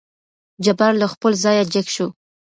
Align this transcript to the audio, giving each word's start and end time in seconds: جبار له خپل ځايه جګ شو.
جبار 0.65 0.93
له 1.01 1.07
خپل 1.13 1.31
ځايه 1.43 1.63
جګ 1.73 1.87
شو. 1.95 2.07